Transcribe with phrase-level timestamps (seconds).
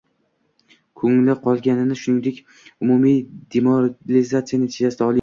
[1.01, 2.41] ko‘ngli qolganligini, shuningdek,
[2.87, 3.23] umumiy
[3.59, 5.09] demoralizatsiya natijasida “oliy